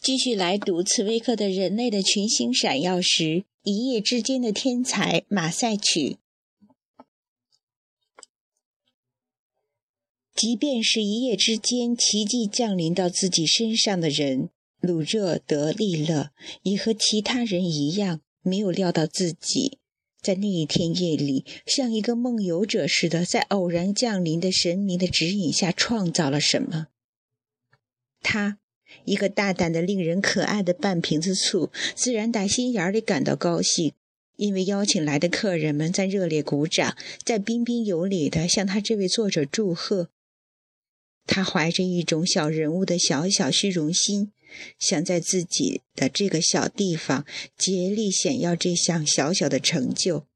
[0.00, 3.24] 继续来读茨威克的《人类的群星闪耀时》，
[3.62, 6.16] 一夜之间的天才马赛曲。
[10.34, 14.48] 即便是一夜之间奇迹降临到自己身上的人，
[14.80, 16.30] 鲁热德利勒
[16.62, 19.76] 也和其他人一样，没有料到自己
[20.22, 26.86] 在那一天夜里，像一个梦游者似的，在偶然降临的神明的指引下创造了什么。
[28.22, 28.59] 他。
[29.04, 33.92] 一个大胆的、令人可爱的半瓶子醋，自然打心眼里感到高兴，
[34.36, 40.08] 因为邀请来的客人们在热烈鼓掌，在彬彬有礼地向他这位作者祝贺。
[41.26, 44.32] 他怀着一种小人物的小小虚荣心，
[44.78, 47.24] 想在自己的这个小地方
[47.56, 50.26] 竭力显耀这项小小的成就。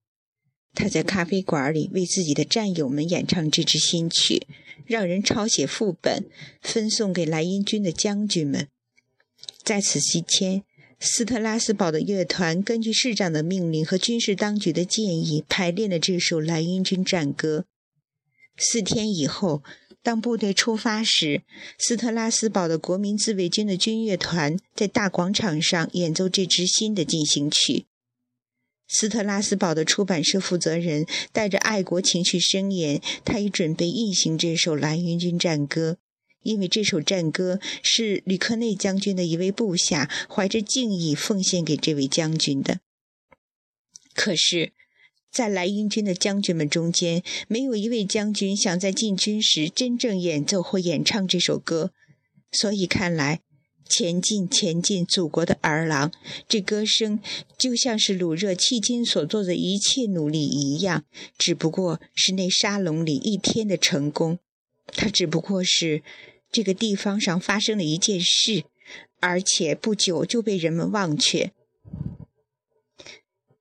[0.74, 4.46] 他在咖啡馆里为自己的战友们演唱这支新曲，
[4.86, 6.24] 让人抄写副本，
[6.60, 8.68] 分送给莱茵军的将军们。
[9.62, 10.62] 在此期间，
[10.98, 17.64] 斯特拉斯堡的乐团根据市长的命令和军事当局的建议排练了这首莱茵军战歌。
[18.56, 19.62] 四天以后，
[20.02, 21.42] 当部队出发时，
[21.78, 27.86] 斯特拉斯堡的国民自卫军的军乐团在大广场上演奏这支新的进行曲。
[28.86, 35.96] 斯特拉斯堡的出版社负责人带着爱国情绪声言，他已准备印行这首蓝云军战歌，
[36.42, 42.80] 因为这首战歌是吕克内将军的一位部下怀着敬意奉献给这位将军的。
[44.14, 44.72] 可是，
[45.32, 51.92] 在莱茵军的将军们中间，没有一位将军想在进军时真正演奏或演唱这首歌，
[52.52, 53.40] 所以看来。
[53.88, 56.10] 前进，前进，祖国的儿郎！
[56.48, 57.20] 这歌声
[57.58, 61.04] 就像是鲁热迄今所做的一切努力一样，
[61.38, 64.38] 只不过是那沙龙里一天的成功。
[64.86, 66.02] 它只不过是
[66.50, 68.64] 这个地方上发生的一件事，
[69.20, 71.52] 而且不久就被人们忘却。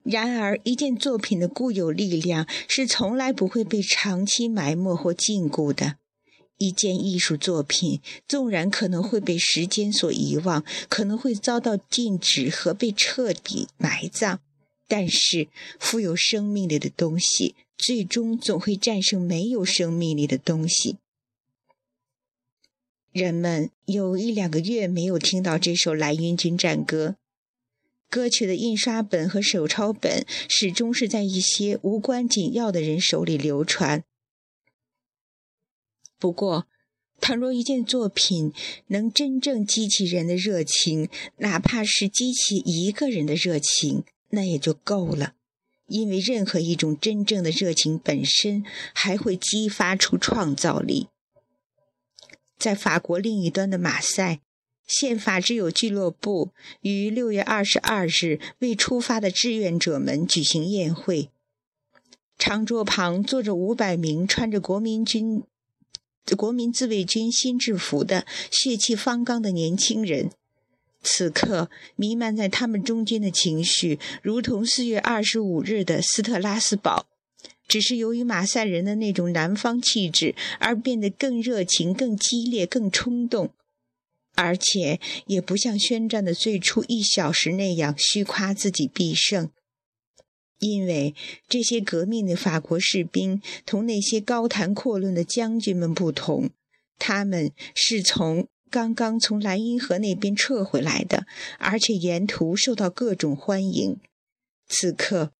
[0.03, 5.95] 然而，一件作品的固有力量是从来不会被长期埋没或禁锢的。
[6.57, 14.39] 一件艺术作品，纵然可能会被时间所遗忘，可能会遭到禁止和被彻底埋葬，
[14.87, 15.47] 但是
[15.79, 20.97] 富有生命力的东西，最终总会战胜没有生命力的东西。
[23.11, 27.09] 人们有一两个月没有听到这首《蓝云军战歌》，
[28.09, 34.03] 歌曲的印刷本和手抄本始终是在一些无关紧要的人手里流传。
[36.23, 36.67] 不过，
[37.19, 38.53] 倘若一件作品
[38.87, 45.33] 能真正激起人的热情，哪怕是激起一个人的热情，那也就够了。
[45.87, 48.63] 因为任何一种真正的热情本身，
[48.93, 51.07] 还会激发出创造力。
[52.57, 54.39] 在法国另一端的马赛，
[54.87, 61.29] 宪法之友俱乐部于六月二十二日为出发的志愿者们举行宴会。
[62.37, 65.43] 长桌旁坐着五百名穿着国民军。
[66.37, 70.31] 国民自卫军新制服的血气方刚的年轻人，
[71.03, 77.05] 此刻弥漫在他们中间的情绪，如同四月二十五日的斯特拉斯堡，
[77.67, 83.51] 只是由于马赛人的那种南方气质而变得更热情、更激烈、更冲动，
[84.35, 89.49] 而且也不像宣战的最初一小时那样虚夸自己必胜。
[90.63, 91.13] 因为
[91.49, 96.51] 这些革命的法国士兵同那些高谈阔论的将军们不同，
[96.97, 101.25] 他们是从刚刚从莱茵河那边撤回来的，
[101.59, 103.97] 而且沿途受到各种欢迎。
[104.69, 105.33] 此刻，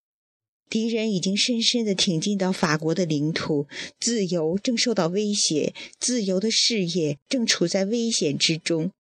[0.70, 3.66] 敌人已经深深地挺进到法国的领土，
[3.98, 8.92] 自由正受到威胁，自由的事业正处在危险之中。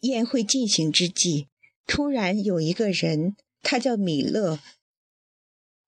[0.00, 1.49] 宴会进行之际。
[1.90, 4.60] 突然有一个人，他叫米勒，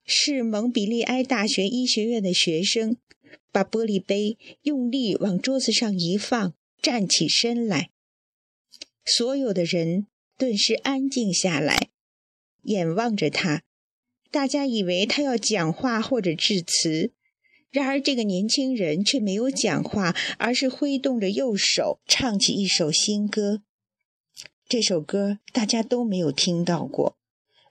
[0.05, 2.97] 是蒙彼利埃大学医学院的学生，
[3.53, 7.91] 把玻璃杯用力往桌子上一放，站起身来。
[9.05, 11.91] 所有的人顿时安静下来，
[12.63, 13.63] 眼望着他。
[14.33, 17.13] 大家以为他要讲话或者致辞，
[17.71, 23.63] 然而这个年轻人却没有讲话，而是挥动着右手唱起一首新歌。
[24.73, 27.15] 这首歌大家都没有听到过，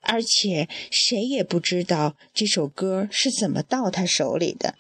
[0.04, 4.76] 而且谁也不知道这首歌是怎么到他手里的。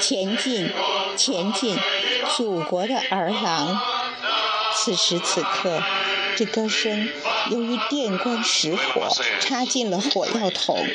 [0.00, 0.70] 前进，
[1.16, 1.76] 前进，
[2.34, 3.78] 祖国的儿郎！
[4.74, 5.82] 此时此刻，
[6.36, 7.08] 这歌声
[7.50, 9.08] 由于电光石火，
[9.40, 10.86] 插进了火药桶。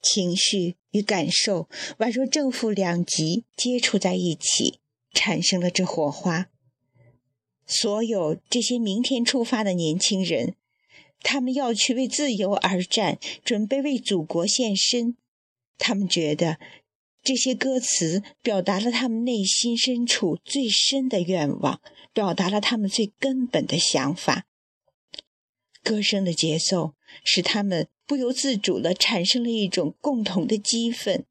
[0.00, 4.80] 情绪与感受宛若正负两极接触在一起，
[5.12, 6.46] 产生了这火花。
[7.66, 10.54] 所有这些明天出发的年轻人，
[11.20, 15.16] 他们要去为自由而战，准备为祖国献身。
[15.76, 16.58] 他们觉得
[17.22, 21.80] 这些歌词表达了他们内心深处最深的愿望，
[22.12, 24.46] 表达了他们最根本的想法。
[25.82, 26.94] 歌声的节奏
[27.24, 31.24] 使他们不由自主地产生了一种共同的激愤。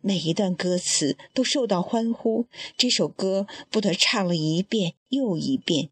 [0.00, 2.46] 每一段歌词都受到欢呼，
[2.76, 5.90] 这首歌不得唱了一遍又一遍。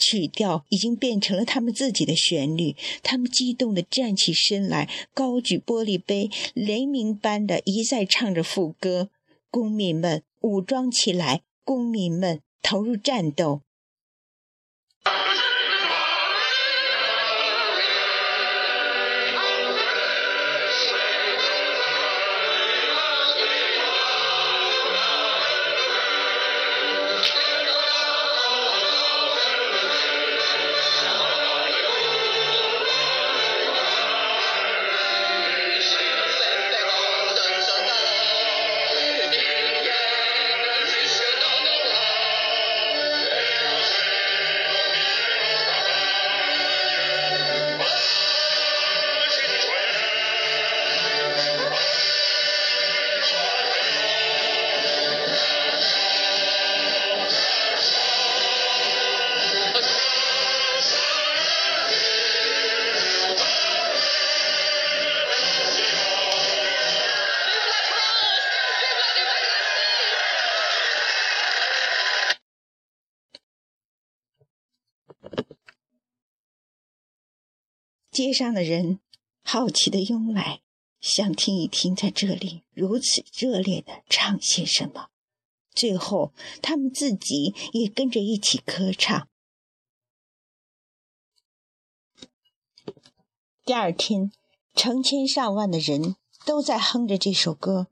[0.00, 9.10] 曲调已经变成了他们自己的旋律，他们激动地站起身来，高举玻璃杯，雷鸣般的一再唱着副歌
[9.50, 11.42] ：“公民们，武装起来！
[11.64, 13.60] 公民们，投入战斗！”
[78.20, 79.00] 街上的人
[79.42, 80.60] 好奇地拥来，
[81.00, 85.08] 想听一听在这里如此热烈的唱些什么。
[85.74, 89.26] 最后，他们自己也跟着一起歌唱。
[93.64, 94.30] 第二天，
[94.74, 97.86] 成千上万的人都在哼着这首歌，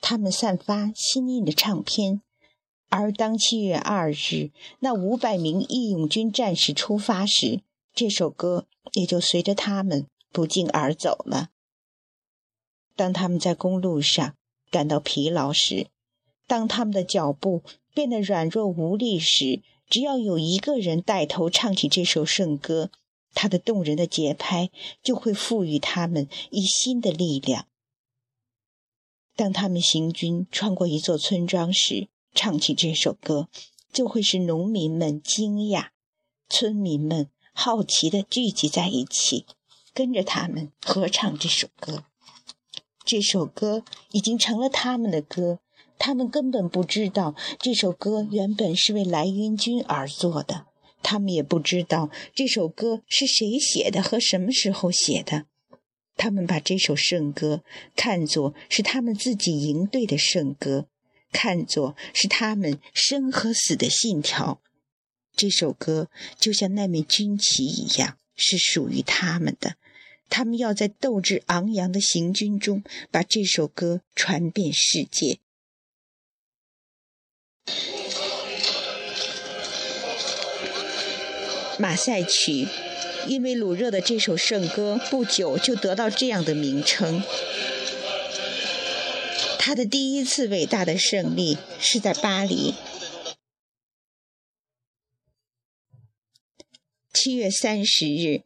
[0.00, 2.20] 他们散发新印的唱片。
[2.88, 7.60] 而当七月二日那五百名义勇军战士出发时，
[7.94, 8.66] 这首歌。
[8.94, 11.50] 也就随着他们不胫而走了。
[12.96, 14.34] 当他们在公路上
[14.70, 15.88] 感到疲劳时，
[16.46, 17.62] 当他们的脚步
[17.92, 22.90] 变得软弱无力时，只要有一个人带头唱起这首圣歌，
[23.34, 24.70] 他的动人的节拍
[25.02, 27.68] 就会赋予他们以新的力量。
[29.36, 33.50] 当他们行军穿过一座村庄时，唱起这首歌，
[33.92, 35.90] 就会使农民们惊讶，
[36.48, 37.28] 村民们。
[37.60, 39.44] 好奇地聚集在一起，
[39.92, 42.04] 跟着他们合唱这首歌。
[43.04, 43.82] 这首歌
[44.12, 45.58] 已经成了他们的歌，
[45.98, 50.66] 他们根本不知道这首歌原本是为来援军而做的，
[51.02, 55.46] 他们也不知道这首歌是谁写的和什么时候写的。
[56.16, 57.64] 他们把这首圣歌
[57.96, 60.86] 看作是他们自己营队的圣歌，
[61.32, 64.60] 看作是他们生和死的信条。
[65.38, 69.76] 这首歌就像那面军旗一样，是属于他们的。
[70.28, 75.38] 他们要在斗志昂扬的行军中，把这首歌传遍世界。
[81.78, 82.66] 马赛曲，
[83.28, 87.22] 因为鲁热的这首圣歌，不久就得到这样的名称。
[89.60, 92.74] 他的第一次伟大的胜利是在巴黎。
[97.20, 98.42] 七月三十日，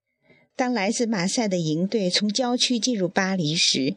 [0.56, 3.94] 当来自马赛的营队从郊区进入巴黎时，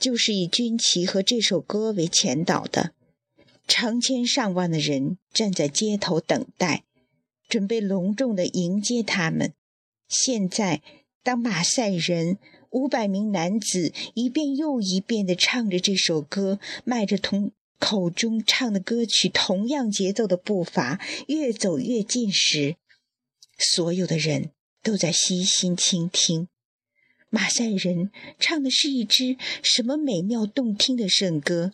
[0.00, 2.92] 就是以军旗和这首歌为前导的。
[3.68, 6.84] 成千上万的人站在街头等待，
[7.50, 9.52] 准备隆重地迎接他们。
[10.08, 10.80] 现在，
[11.22, 12.38] 当马赛人
[12.70, 22.76] 五百名男子一遍又一遍地唱着这首歌，迈着同口中唱的歌曲同样节奏的步伐，越走越近时，
[23.58, 24.50] 所有的人
[24.82, 26.48] 都在悉心倾听，
[27.30, 31.72] 马赛人唱的是一支什么美妙动听的圣歌，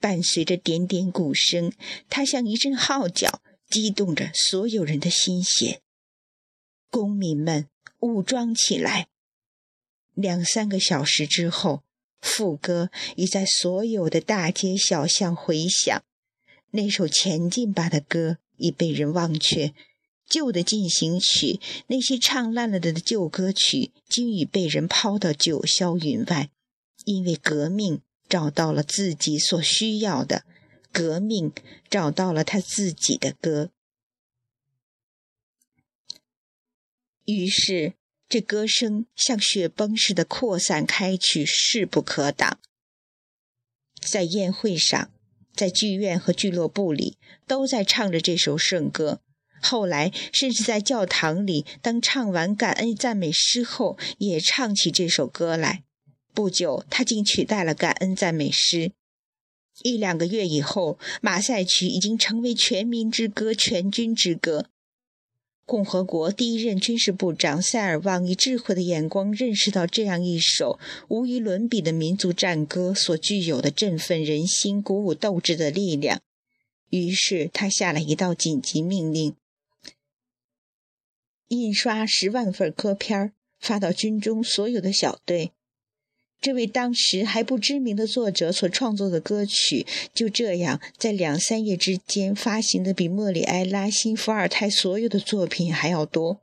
[0.00, 1.72] 伴随着点点鼓声，
[2.08, 5.80] 它像一阵号角，激动着所有人的心弦。
[6.90, 7.68] 公民们，
[8.00, 9.08] 武装起来！”
[10.14, 11.82] 两三个小时之后，
[12.20, 16.02] 副歌已在所有的大街小巷回响。
[16.72, 19.72] 那首前进吧的歌已被人忘却，
[20.32, 26.48] 旧的进行曲，那些唱烂了的旧歌曲，均已被人抛到九霄云外。
[27.04, 30.44] 因为革命找到了自己所需要的，
[30.90, 31.52] 革命
[31.90, 33.70] 找到了他自己的歌。
[37.26, 37.92] 于是。
[38.28, 42.58] 这歌声像雪崩似的扩散开去，势不可挡。
[44.00, 45.12] 在宴会上，
[45.54, 49.20] 在剧院和俱乐部里，都在唱着这首圣歌。
[49.62, 55.84] 后来，甚至在教堂里，当唱完感恩赞美诗后，也唱起这首歌来。
[56.34, 58.92] 不久，他竟取代了感恩赞美诗。
[59.82, 64.66] 一两个月以后，马赛曲已经成为全民之歌、全军之歌。
[65.64, 70.78] 共和国第一任军事部长塞尔旺以智慧的眼光认识到这样一首
[71.08, 76.20] 无与伦比的民族战歌所具有的振奋人心、鼓舞斗志的力量，
[76.90, 79.34] 于是他下了一道紧急命令：
[81.60, 85.52] 印刷十万份歌片，发到军中所有的小队。
[86.40, 96.40] 这位当时还不知名的作者所创作的歌曲，就这样在两三页之间发行的比莫里埃拉辛伏尔泰所有的作品还要多。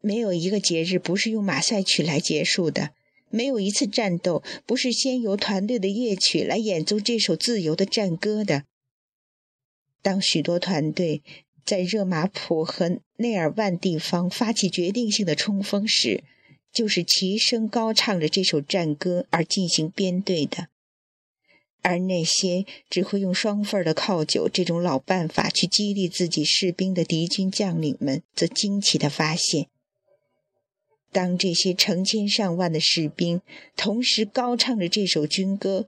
[0.00, 2.90] 没有一个节日不是用马赛曲来结束的，
[3.28, 8.64] 没有一次战斗不是先由团队的乐曲来演奏这首自由的战歌的。
[10.00, 11.22] 当许多团队
[11.64, 16.24] 在热马普和内尔万地方发起决定性的冲锋时，
[16.72, 20.68] 就是齐声高唱着这首战歌而进行编队的，
[21.82, 29.68] 而那些只会用双份的靠酒这种老办法去激励自己士兵的敌军将领们，则惊奇地发现，
[31.12, 33.42] 当这些成千上万的士兵
[33.76, 35.86] 同时高唱着这首军歌，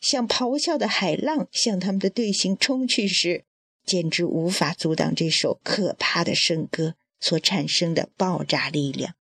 [0.00, 3.44] 像咆哮的海浪向他们的队形冲去时，
[3.84, 9.14] 简直无法阻挡这首可怕的圣歌所产生的爆炸力量。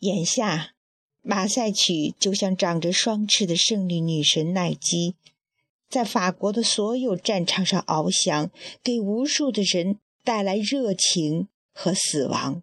[0.00, 0.74] 眼下，
[1.22, 5.16] 马赛曲就像长着双翅的胜利女神奈基，
[5.88, 8.50] 在法国的所有战场上翱翔，
[8.82, 12.62] 给无数的人带来热情和死亡。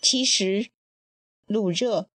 [0.00, 0.70] 其实，
[1.46, 2.08] 鲁热，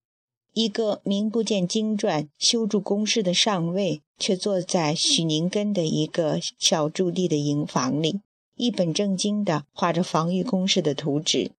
[0.58, 8.22] 一个名不见经传、修筑工事的上尉，却坐在许宁根的一个小驻地的营房里。
[8.56, 11.52] 一本正经地画着防御工事的图纸。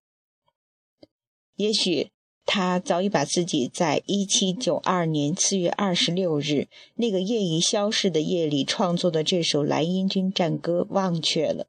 [1.54, 2.10] 也许
[2.44, 11.68] 他早已把自己在1792年4月26日那个夜已消逝的夜里创作的这首莱茵军战歌忘却了。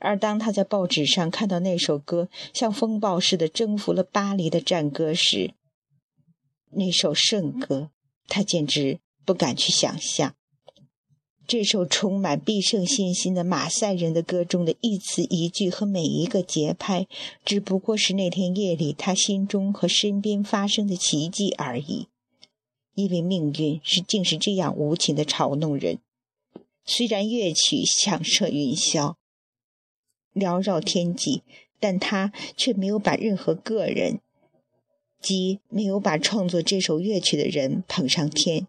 [0.00, 5.54] 而当他在报纸上看到那首歌像风暴似的征服了巴黎的战歌时，
[6.70, 7.90] 那首圣歌，
[8.26, 10.34] 他简直不敢去想象。
[11.46, 17.06] 这首充满必胜信心的马赛人的歌中的一词一句和每一个节拍，
[17.44, 22.08] 只不过是那天夜里他心中和身边发生的奇迹而已。
[22.94, 25.98] 因为命运是竟是这样无情的嘲弄人。
[26.84, 29.14] 虽然乐曲响彻云霄，
[30.34, 31.42] 缭绕天际，
[31.78, 34.20] 但他却没有把任何个人，
[35.26, 38.68] 即没有把创作这首乐曲的人捧上天。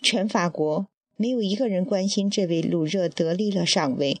[0.00, 0.86] 全法国。
[1.16, 4.20] 没有一个人关心这位鲁热德利勒上尉。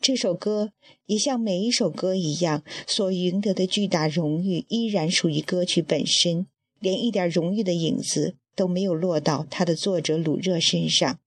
[0.00, 0.70] 这首歌
[1.06, 6.46] 也像每一首歌一样，所赢得的巨大荣誉依然属于歌曲本身，
[6.78, 11.18] 连一点荣誉的影子都没有落到他的作者鲁热身上。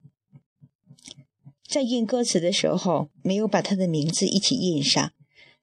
[1.68, 5.12] 在印歌词的时候，没有把他的名字一起印上，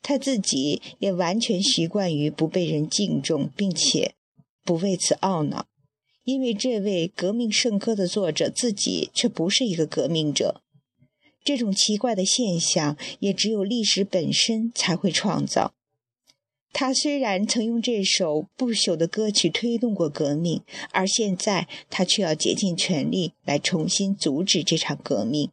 [0.02, 4.14] 他自己也完全习惯于不被人敬重，并且
[4.64, 5.66] 不为此懊恼。
[6.24, 10.62] 因为这位革命圣歌的作者自己却不是一个革命者，
[11.42, 15.72] 这种奇怪的现象也只有历史本身才会创造。
[16.72, 25.50] 他虽然曾用这首不朽的歌曲推动过革命，而现在他却要竭尽全力来重新阻止这场革命。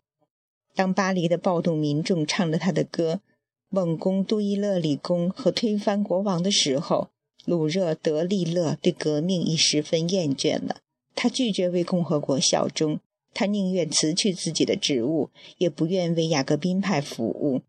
[0.75, 3.21] 当巴黎的暴动民众唱着他的歌，
[3.69, 7.09] 猛攻杜伊勒里宫和推翻国王的时候。
[7.45, 10.81] 鲁热德利勒对革命已十分厌倦了，
[11.15, 12.99] 他拒绝为共和国效忠，
[13.33, 17.61] 他宁愿辞去自己的职务，也不愿为雅各宾派服务。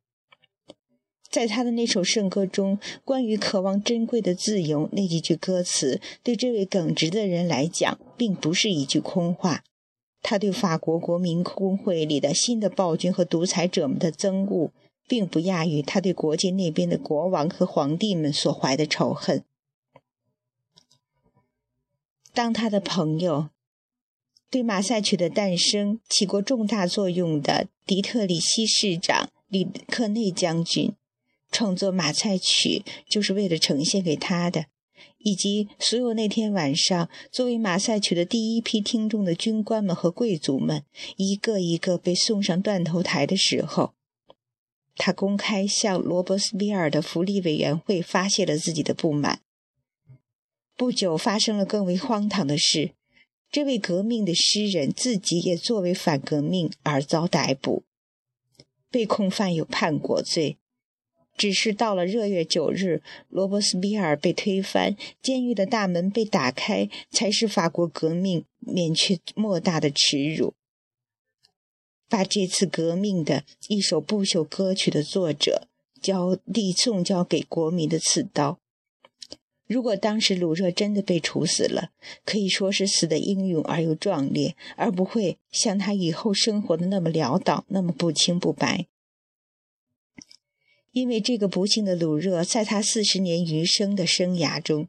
[1.31, 9.63] 在他的那首圣歌中，关于渴望珍贵的自由那几句歌词，对这位耿直的人来讲，并不是一句空话。
[10.21, 14.73] 他对法国国民工会里的新的暴君和独裁者们的憎恶，
[15.09, 19.43] 并不亚于他对国界那边的国王和皇帝们所怀的仇恨。
[22.33, 23.49] 当他的朋友。
[24.51, 30.95] 对马赛曲的诞生起过重大作用的迪特里希市长里克内将军，
[31.53, 34.65] 创作马赛曲就是为了呈现给他的，
[35.19, 40.83] 以及所有那天晚上作为马赛曲的第一批听众的军官们和贵族们，
[41.19, 43.93] 一个一个被送上断头台的时候，
[44.99, 49.41] 他公开向罗伯斯比尔的福利委员会发泄了自己的不满。
[50.77, 52.93] 不久，发生了更为荒唐的事。
[53.51, 57.85] 这位革命的诗人自己也作为反革命而遭逮捕，
[58.91, 60.59] 被控犯有叛国罪。
[61.37, 70.55] 只是到了热月九日，罗伯斯比尔被推翻，监狱的大门被打开，才使法国革命免去莫大的耻辱。
[72.09, 75.69] 把这次革命的一首不朽歌曲的作者
[76.01, 78.59] 交递送交给国民的刺刀。
[79.67, 81.91] 如果当时鲁热真的被处死了，
[82.25, 88.87] 可以说是死的英勇而又壮烈，而不会像他以后生活的那么潦倒，那么不清不白。
[90.93, 94.89] 因为这个不幸的鲁热，在他四十年余生的生涯中，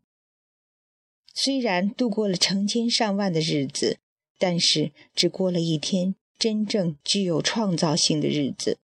[1.33, 3.97] 虽然度过了成千上万的日子，
[4.37, 8.79] 但是只过了一天真正具有创造性的日子。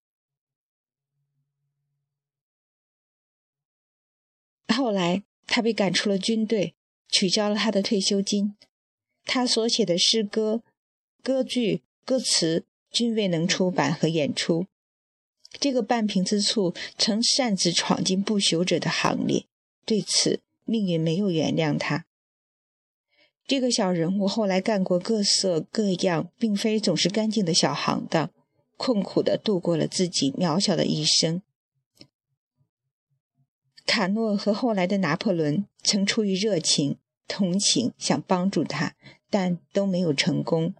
[4.67, 5.23] 后来。
[5.45, 6.73] 他被赶出了军队，
[7.09, 8.55] 取消了他的退休金。
[9.25, 10.63] 他所写的诗歌、
[11.21, 14.65] 歌剧、歌词均未能出版和演出。
[15.59, 19.45] 这个半瓶子醋曾擅自闯进不朽者的行列，
[19.85, 22.05] 对此命运没有原谅他。
[23.45, 28.31] 这个小人物后来干过各色各样，并非总是干净的小行当，
[28.77, 31.41] 困苦地度过了自己渺小的一生。
[33.85, 38.95] 卡诺和后来的拿破仑曾出于热情、同情想帮助他，
[39.29, 40.73] 但都没有成功。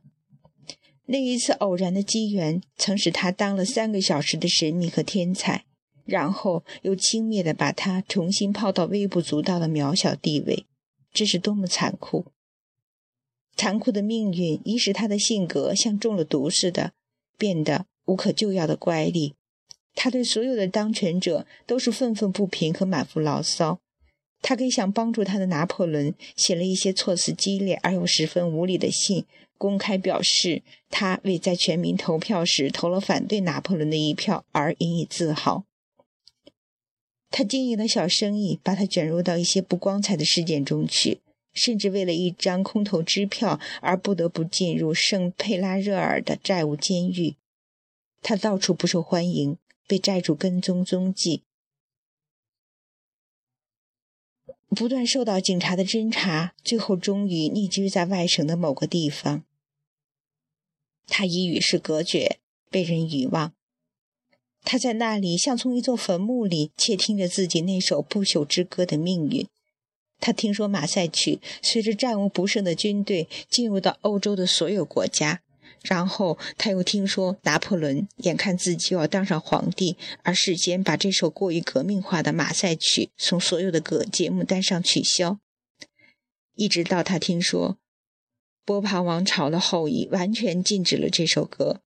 [1.08, 5.66] 那一次偶然的机缘曾使他当了三个小时的神秘和天才，
[6.06, 10.66] 然后又轻蔑地把他重新抛到微不足道的渺小地位。
[11.12, 12.26] 这是多么残酷！
[13.64, 16.92] 残酷的命运已使他的性格像中了毒似的，
[17.38, 19.32] 变得无可救药的乖戾。
[19.96, 23.80] 他对所有的当权者都是愤愤不平和满腹牢骚。
[24.42, 29.24] 他给想帮助他的拿破仑写了一些措辞激烈而又十分无理的信，
[29.58, 35.64] 公开表示他为在全民投票时投了反对拿破仑的一票而引以自豪。
[37.32, 41.22] 他经营的小生意把他卷入到一些不光彩的事件中去，
[41.54, 47.36] 甚至为了一张空头支票而不得不进入圣佩拉热尔的债务监狱。
[48.22, 49.58] 他到处不受欢迎。
[49.86, 51.44] 被债主跟踪踪迹，
[54.70, 59.44] 不断受到警察的侦查，最后终于匿居在外省的某个地方。
[61.06, 62.40] 他已与世隔绝，
[62.72, 63.54] 被人遗忘。
[64.62, 69.46] 他在那里，像从一座坟墓里窃听着自己那首不朽之歌的命运。
[70.26, 75.42] 他听说马赛曲随着战无不胜的军队进入到欧洲的所有国家。
[75.82, 85.40] 然后他又听说拿破仑眼看自己要当上皇帝，而事先把这首过于革命化的马赛曲从所有的歌节目单上取消。
[86.56, 87.78] 一直到他听说
[88.64, 91.82] 波旁王朝的后裔完全禁止了这首歌。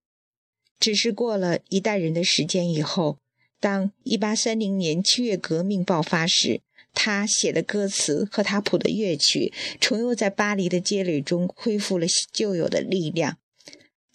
[0.80, 3.17] 只是过了一代人的时间以后，
[3.60, 6.62] 当1830年七月革命爆发时，
[6.99, 13.38] 他写的歌词和他谱的乐曲重又在巴黎的街垒中恢复了旧有的力量。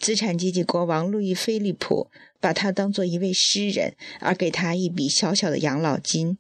[0.00, 6.38] 资产阶级国王路易菲利普把他当做一位诗人，而给他一笔小小的养老金。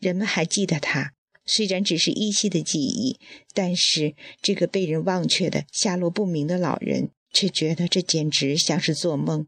[0.00, 1.12] 人们还记得他，
[1.46, 3.20] 虽然只是依稀的记忆，
[3.54, 9.46] 但是这个被人忘却的下落不明的老人却觉得这简直像是做梦。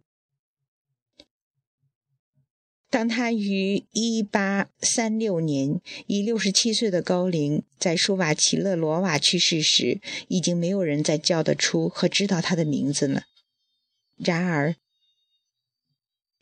[2.92, 13.22] 当他于1836年以67岁的高龄在舒瓦齐勒罗瓦去世时，已经没有人再叫得出和知道他的名字了。
[14.18, 14.76] 然而，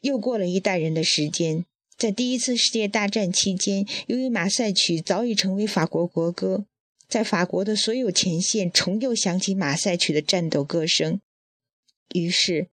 [0.00, 1.64] 又过了一代人的时间，
[1.96, 6.66] 在第一次世界大战期间，由于马赛曲早已成为法国国歌，
[7.06, 11.20] 在法国的所有前线重又响起马赛曲的战斗歌声。
[12.12, 12.66] 于是，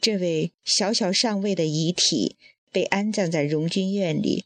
[0.00, 2.36] 这位小小上尉的遗体
[2.70, 4.44] 被安葬在荣军院里，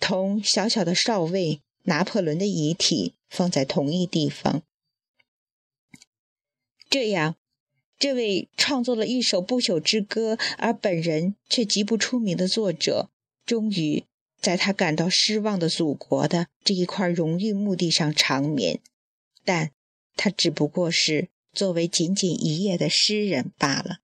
[0.00, 4.62] 同小小的少尉拿破仑的遗体放在同一地方。
[6.88, 7.36] 这样。
[7.96, 13.08] 这位创作了一首不朽之歌，而本人却极不出名的作者，
[13.46, 14.04] 终于
[14.40, 18.80] 在他感到失望的祖国的这一块荣誉墓地上长眠。
[19.44, 19.70] 但
[20.16, 24.00] 他只不过是作为仅仅一页的诗人罢了。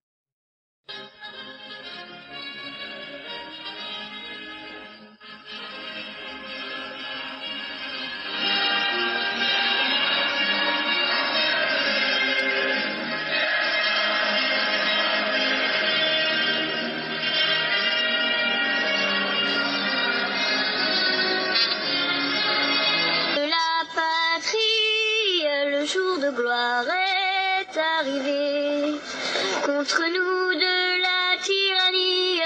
[26.40, 28.98] Gloire est arrivée.
[29.64, 30.76] Contre nous de
[31.06, 32.40] la tyrannie,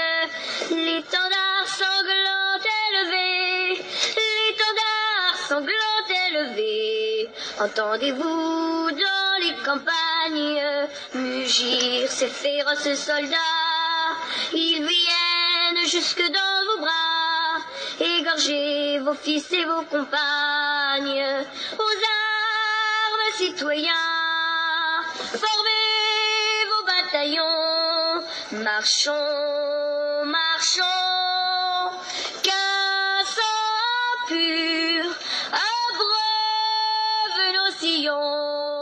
[0.71, 3.83] l'étendard sanglant élevé,
[4.19, 7.29] l'étendard sanglant élevé.
[7.59, 14.11] Entendez-vous dans les campagnes mugir ces féroces soldats
[14.53, 17.61] Ils viennent jusque dans vos bras,
[17.99, 21.45] égorger vos fils et vos compagnes
[23.37, 23.91] citoyens,
[25.13, 28.23] formez vos bataillons,
[28.63, 31.91] marchons, marchons,
[32.43, 35.05] qu'un sang pur
[35.51, 38.74] abreuve nos sillons.